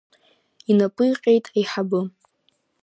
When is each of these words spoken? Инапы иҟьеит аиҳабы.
Инапы 0.69 1.03
иҟьеит 1.11 1.45
аиҳабы. 1.55 2.01